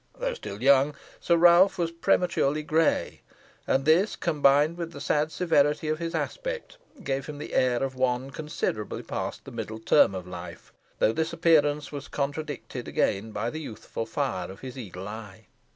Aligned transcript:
Though 0.17 0.33
still 0.33 0.63
young, 0.63 0.95
Sir 1.19 1.37
Ralph 1.37 1.77
was 1.77 1.91
prematurely 1.91 2.63
grey, 2.63 3.21
and 3.67 3.85
this, 3.85 4.15
combined 4.15 4.75
with 4.75 4.93
the 4.93 4.99
sad 4.99 5.31
severity 5.31 5.89
of 5.89 5.99
his 5.99 6.15
aspect, 6.15 6.79
gave 7.03 7.27
him 7.27 7.37
the 7.37 7.53
air 7.53 7.83
of 7.83 7.93
one 7.93 8.31
considerably 8.31 9.03
past 9.03 9.45
the 9.45 9.51
middle 9.51 9.77
term 9.77 10.15
of 10.15 10.25
life, 10.25 10.73
though 10.97 11.13
this 11.13 11.33
appearance 11.33 11.91
was 11.91 12.07
contradicted 12.07 12.87
again 12.87 13.31
by 13.31 13.51
the 13.51 13.59
youthful 13.61 14.07
fire 14.07 14.49
of 14.49 14.61
his 14.61 14.75
eagle 14.75 15.07
eye. 15.07 15.45